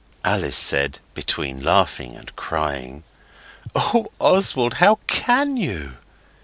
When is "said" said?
0.57-0.99